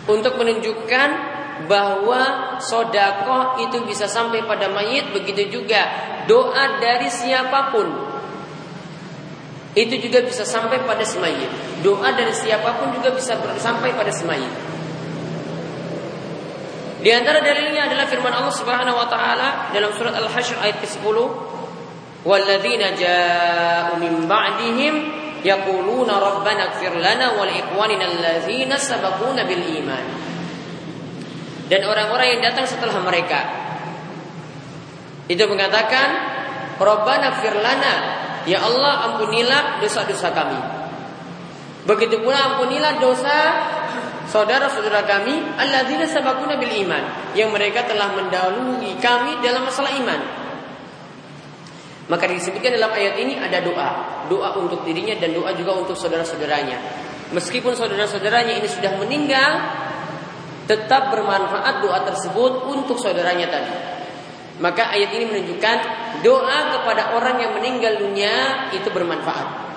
[0.09, 1.09] untuk menunjukkan
[1.69, 5.85] bahwa sodako itu bisa sampai pada mayit begitu juga
[6.25, 8.10] doa dari siapa pun
[9.71, 11.47] itu juga bisa sampai pada si mayit.
[11.79, 14.51] Doa dari siapa pun juga bisa sampai pada si mayit.
[17.01, 21.17] Di antara dalilnya adalah firman Allah Subhanahu wa taala dalam surat Al-Hasyr ayat ke-10,
[22.27, 24.93] "Walladzina ja'u min ba'dihim
[25.41, 28.77] yaquluna rabbana ighfir lana wa liikhwanina alladzina
[29.47, 30.05] bil iman."
[31.71, 33.39] Dan orang-orang yang datang setelah mereka
[35.25, 36.07] itu mengatakan,
[36.77, 40.59] "Rabbana ighfir lana Ya Allah ampunilah dosa-dosa kami.
[41.85, 43.37] Begitu pula ampunilah dosa
[44.29, 50.21] saudara-saudara kami alladzina sabaquna bil iman yang mereka telah mendahului kami dalam masalah iman.
[52.09, 53.89] Maka disebutkan dalam ayat ini ada doa,
[54.27, 56.77] doa untuk dirinya dan doa juga untuk saudara-saudaranya.
[57.31, 59.51] Meskipun saudara-saudaranya ini sudah meninggal,
[60.67, 64.00] tetap bermanfaat doa tersebut untuk saudaranya tadi.
[64.61, 65.77] Maka ayat ini menunjukkan
[66.21, 69.73] doa kepada orang yang meninggal dunia itu bermanfaat.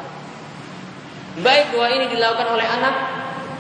[1.40, 2.94] Baik doa ini dilakukan oleh anak,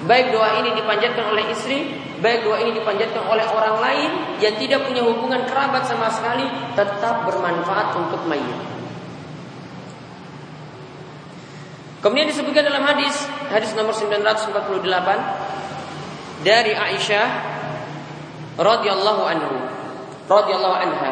[0.04, 4.84] baik doa ini dipanjatkan oleh istri, baik doa ini dipanjatkan oleh orang lain yang tidak
[4.84, 6.44] punya hubungan kerabat sama sekali,
[6.76, 8.58] tetap bermanfaat untuk mayit.
[12.04, 13.16] Kemudian disebutkan dalam hadis,
[13.48, 14.52] hadis nomor 948
[16.44, 17.28] dari Aisyah
[18.60, 19.73] radhiyallahu anhu,
[20.28, 21.10] radhiyallahu anha.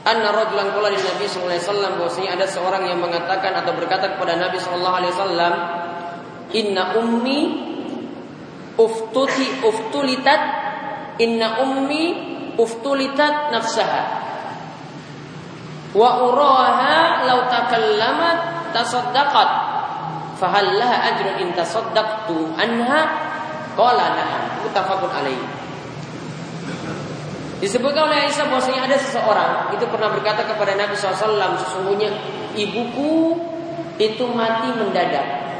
[0.00, 4.40] Anna rajulan qala Nabi sallallahu alaihi wasallam bahwasanya ada seorang yang mengatakan atau berkata kepada
[4.40, 5.52] Nabi sallallahu alaihi wasallam,
[6.56, 7.40] "Inna ummi
[8.80, 10.40] uftuti uftulitat
[11.20, 12.04] inna ummi
[12.56, 14.02] uftulitat nafsaha.
[15.92, 19.50] Wa uraha law takallamat tasaddaqat
[20.40, 23.28] fahal laha ajrun in tasaddaqtu anha?
[23.76, 25.59] Qala na'am muttafaqun alaihi
[27.60, 32.08] Disebutkan oleh Aisyah bahwasanya ada seseorang itu pernah berkata kepada Nabi SAW sesungguhnya
[32.56, 33.36] ibuku
[34.00, 35.50] itu mati mendadak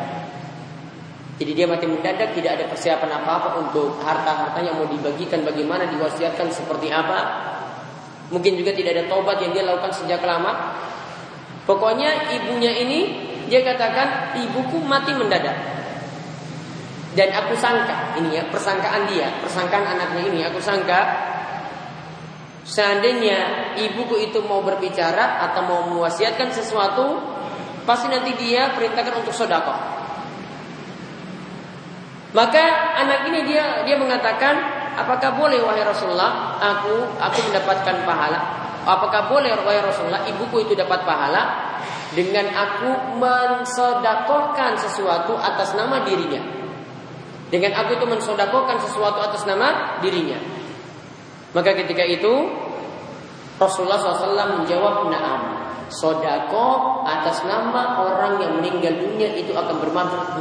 [1.40, 6.52] jadi dia mati mendadak, tidak ada persiapan apa-apa untuk harta-harta yang mau dibagikan, bagaimana diwasiatkan
[6.52, 7.48] seperti apa.
[8.28, 10.76] Mungkin juga tidak ada tobat yang dia lakukan sejak lama.
[11.64, 13.00] Pokoknya ibunya ini
[13.48, 15.56] dia katakan ibuku mati mendadak.
[17.16, 21.29] Dan aku sangka, ini ya persangkaan dia, persangkaan anaknya ini, aku sangka
[22.70, 27.18] seandainya ibuku itu mau berbicara atau mau mewasiatkan sesuatu,
[27.82, 29.74] pasti nanti dia perintahkan untuk sodako.
[32.30, 32.62] Maka
[32.94, 34.54] anak ini dia dia mengatakan,
[34.94, 38.38] apakah boleh wahai Rasulullah aku aku mendapatkan pahala?
[38.86, 41.74] Apakah boleh wahai Rasulullah ibuku itu dapat pahala
[42.14, 46.38] dengan aku mensodakokan sesuatu atas nama dirinya?
[47.50, 50.59] Dengan aku itu mensodakokan sesuatu atas nama dirinya.
[51.50, 52.30] Maka ketika itu
[53.58, 55.40] Rasulullah SAW menjawab naam.
[55.90, 59.82] Sodako atas nama orang yang meninggal dunia itu akan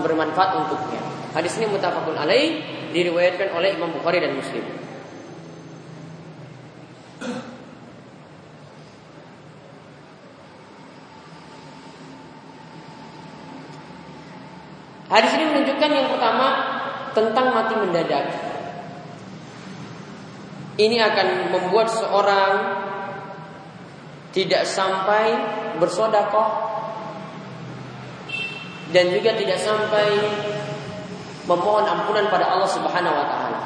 [0.06, 1.02] bermanfaat untuknya.
[1.34, 2.62] Hadis ini mutafakun alaih
[2.94, 4.62] diriwayatkan oleh Imam Bukhari dan Muslim.
[15.10, 16.48] Hadis ini menunjukkan yang pertama
[17.18, 18.49] tentang mati mendadak.
[20.80, 22.54] Ini akan membuat seorang
[24.32, 25.36] tidak sampai
[25.76, 26.72] bersodakoh
[28.96, 30.08] dan juga tidak sampai
[31.44, 33.62] memohon ampunan pada Allah Subhanahu wa taala.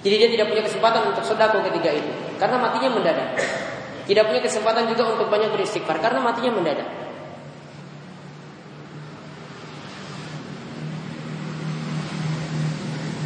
[0.00, 3.36] Jadi dia tidak punya kesempatan untuk sedekah ketika itu karena matinya mendadak.
[4.06, 7.05] Tidak punya kesempatan juga untuk banyak beristighfar karena matinya mendadak.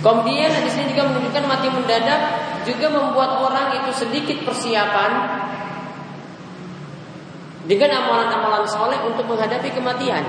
[0.00, 2.20] Kemudian di sini juga menunjukkan mati mendadak
[2.64, 5.12] juga membuat orang itu sedikit persiapan
[7.68, 10.24] dengan amalan-amalan soleh untuk menghadapi kematian.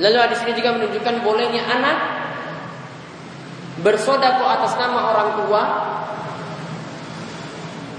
[0.00, 1.98] Lalu hadis ini juga menunjukkan bolehnya anak
[3.84, 5.62] bersodako atas nama orang tua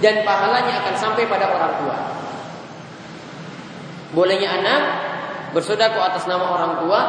[0.01, 1.97] dan pahalanya akan sampai pada orang tua.
[4.17, 4.81] Bolehnya anak
[5.51, 7.01] bersodako atas nama orang tua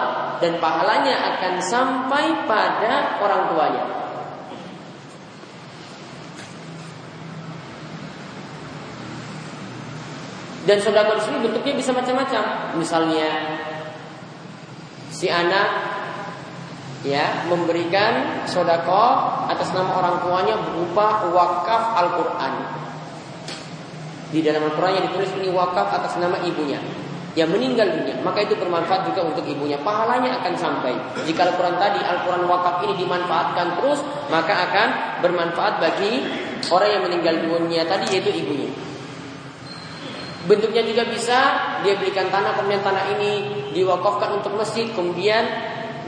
[0.43, 3.85] dan pahalanya akan sampai pada orang tuanya.
[10.63, 12.43] Dan sodako di sini bentuknya bisa macam-macam.
[12.79, 13.31] Misalnya
[15.11, 15.69] si anak
[17.03, 19.07] ya memberikan sodako
[19.51, 22.53] atas nama orang tuanya berupa wakaf Al-Quran.
[24.31, 27.02] Di dalam Al-Quran yang ditulis ini wakaf atas nama ibunya
[27.33, 29.81] yang meninggal dunia, maka itu bermanfaat juga untuk ibunya.
[29.81, 30.93] Pahalanya akan sampai.
[31.25, 34.89] Jika Al-Quran tadi, Al-Quran wakaf ini dimanfaatkan terus, maka akan
[35.25, 36.21] bermanfaat bagi
[36.69, 38.69] orang yang meninggal dunia tadi yaitu ibunya.
[40.45, 41.39] Bentuknya juga bisa
[41.81, 43.33] dia belikan tanah kemudian tanah ini
[43.73, 45.47] diwakafkan untuk masjid kemudian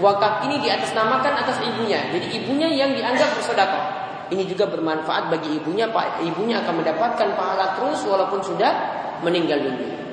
[0.03, 2.05] wakaf ini di atas namakan atas ibunya.
[2.13, 4.05] Jadi ibunya yang dianggap bersedekah.
[4.29, 5.89] Ini juga bermanfaat bagi ibunya.
[5.89, 8.73] Pak ibunya akan mendapatkan pahala terus walaupun sudah
[9.25, 10.04] meninggal dunia.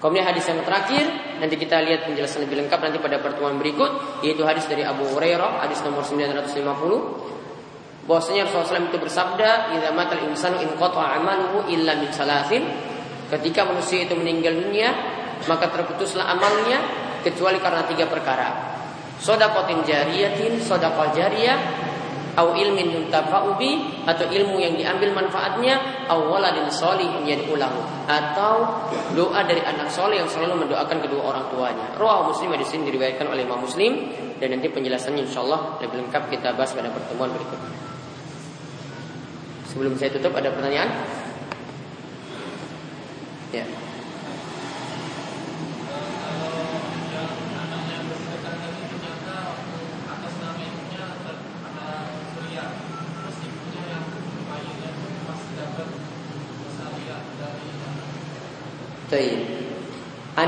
[0.00, 1.04] Kemudian hadis yang terakhir
[1.38, 5.60] nanti kita lihat penjelasan lebih lengkap nanti pada pertemuan berikut yaitu hadis dari Abu Hurairah
[5.60, 12.10] hadis nomor 950 bahwasanya Rasulullah SAW itu bersabda, "Idza matal insanu in amaluhu illa min
[12.10, 12.66] salasin."
[13.30, 14.90] Ketika manusia itu meninggal dunia,
[15.46, 16.82] maka terputuslah amalnya
[17.22, 18.50] kecuali karena tiga perkara.
[19.22, 21.86] Sodakotin jariyatin, sodakal jariyah,
[22.40, 28.80] au ilmin yuntafa'u bi atau ilmu yang diambil manfaatnya au waladin sholih yad'ulahu atau
[29.12, 31.86] doa dari anak soleh yang selalu mendoakan kedua orang tuanya.
[32.00, 34.08] Rawahu Muslim di sini diriwayatkan oleh Imam Muslim
[34.40, 37.72] dan nanti penjelasannya insyaallah lebih lengkap kita bahas pada pertemuan berikutnya.
[39.68, 40.90] Sebelum saya tutup ada pertanyaan?
[43.54, 43.62] Ya.
[43.62, 43.89] Taib.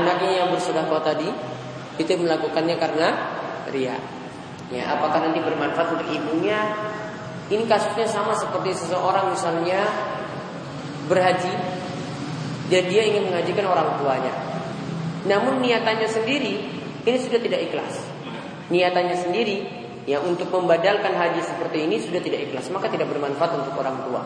[0.03, 1.31] Anaknya yang bersedekah tadi
[1.95, 3.07] itu melakukannya karena
[3.71, 3.95] ria.
[4.67, 6.59] Ya, apakah nanti bermanfaat untuk ibunya?
[7.47, 9.85] Ini kasusnya sama seperti seseorang misalnya
[11.07, 11.53] berhaji
[12.71, 14.33] dan dia ingin mengajikan orang tuanya.
[15.27, 16.53] Namun niatannya sendiri
[17.03, 17.99] ini sudah tidak ikhlas.
[18.71, 19.57] Niatannya sendiri
[20.03, 24.21] ya untuk membadalkan haji seperti ini sudah tidak ikhlas, maka tidak bermanfaat untuk orang tua.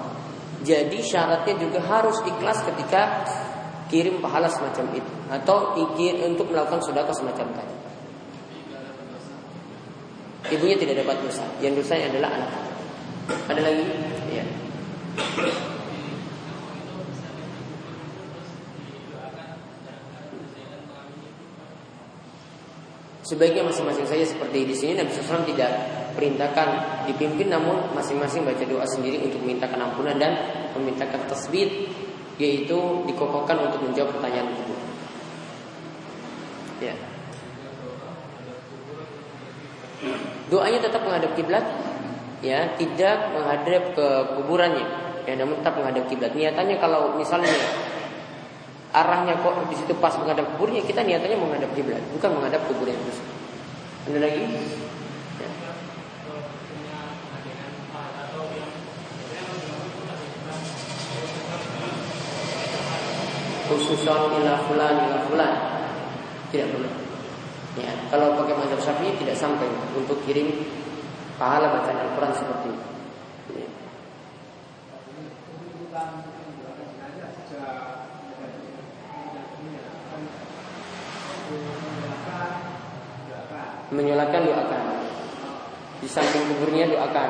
[0.65, 3.25] Jadi syaratnya juga harus ikhlas ketika
[3.88, 7.75] kirim pahala semacam itu atau ikir untuk melakukan sedekah semacam tadi.
[10.47, 12.51] Ibunya tidak dapat dosa, yang dosanya adalah anak.
[13.51, 13.83] Ada lagi?
[14.31, 14.45] Ya.
[23.27, 25.67] Sebaiknya masing-masing saja seperti di sini Nabi SAW tidak
[26.15, 26.67] perintahkan
[27.11, 30.31] dipimpin namun masing-masing baca doa sendiri untuk meminta ampunan dan
[30.79, 31.91] memintakan tasbih
[32.38, 32.77] yaitu
[33.09, 34.75] dikokohkan untuk menjawab pertanyaan itu.
[36.77, 36.93] Ya.
[40.53, 41.65] Doanya tetap menghadap kiblat,
[42.45, 44.07] ya, tidak menghadap ke
[44.38, 44.85] kuburannya,
[45.25, 46.31] ya, namun tetap menghadap kiblat.
[46.38, 47.49] Niatannya kalau misalnya
[48.93, 53.19] arahnya kok di situ pas menghadap kuburnya, kita niatannya menghadap kiblat, bukan menghadap kuburnya terus.
[54.07, 54.43] Ada lagi?
[63.68, 65.53] Khususan ila fulan ila fulan.
[66.51, 67.07] Tidak perlu
[67.78, 70.49] ya kalau pakai mazhab syafi'i tidak sampai untuk kirim
[71.38, 72.88] pahala bacaan Al-Quran seperti itu.
[73.61, 73.70] Ya.
[83.88, 84.84] menyalakan doakan.
[85.97, 87.30] Di samping kuburnya doakan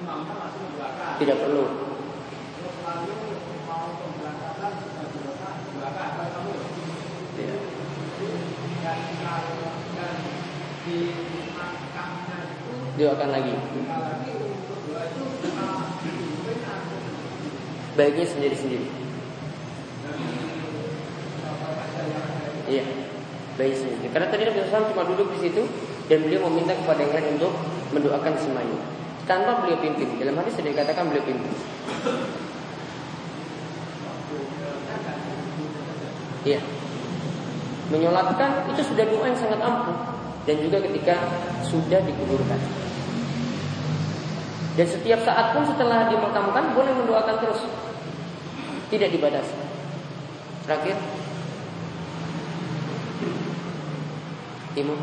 [0.00, 1.64] tidak perlu.
[12.96, 13.52] Dia akan lagi.
[17.96, 18.88] Baiknya sendiri-sendiri.
[22.70, 22.84] Iya,
[23.60, 24.06] baik sendiri.
[24.14, 25.62] Karena tadi Nabi SAW cuma duduk di situ
[26.08, 27.52] dan beliau meminta kepada yang lain untuk
[27.92, 28.99] mendoakan semuanya
[29.30, 30.18] tanpa beliau pimpin.
[30.18, 31.54] Dalam hadis sudah dikatakan beliau pimpin.
[36.42, 36.58] Iya.
[37.94, 39.94] Menyolatkan itu sudah doa yang sangat ampuh
[40.50, 41.14] dan juga ketika
[41.62, 42.58] sudah dikuburkan.
[44.74, 47.62] Dan setiap saat pun setelah dimakamkan boleh mendoakan terus.
[48.90, 49.54] Tidak dibatasi.
[50.66, 50.98] Terakhir.
[54.74, 54.94] Ibu.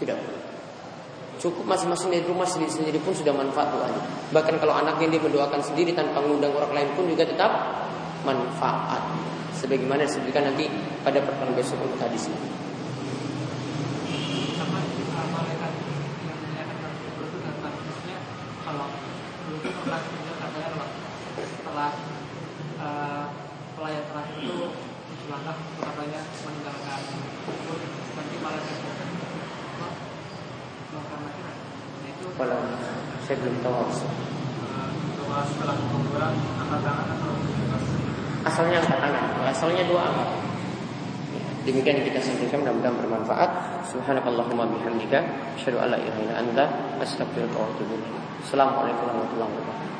[0.00, 0.40] Tidak perlu.
[1.40, 4.02] Cukup masing-masing dari rumah sendiri-sendiri pun sudah manfaat doanya.
[4.30, 7.48] Bahkan kalau anaknya dia mendoakan sendiri tanpa mengundang orang lain pun juga tetap
[8.28, 9.00] manfaat.
[9.56, 10.68] Sebagaimana disebutkan nanti
[11.00, 12.60] pada pertemuan besok untuk hadis ini.
[21.70, 21.96] setelah
[22.82, 23.24] uh,
[23.72, 24.68] pelayan terakhir itu
[25.32, 27.00] langkah katanya meninggalkan
[28.18, 28.62] nanti malah
[32.36, 32.58] Kalau
[33.24, 33.76] saya belum tahu
[38.40, 39.24] Asalnya angkat tangan,
[39.60, 40.28] asalnya dua angkat.
[41.68, 43.50] Demikian yang kita sampaikan mudah-mudahan bermanfaat.
[43.92, 45.20] Subhanakallahumma bihamdika
[45.60, 46.64] asyhadu an la ilaha illa anta
[46.96, 48.24] astaghfiruka wa atubu ilaik.
[48.40, 49.99] Assalamualaikum warahmatullahi wabarakatuh.